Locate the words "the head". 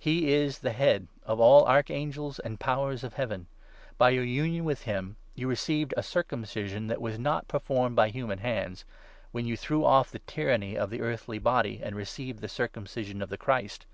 0.58-1.06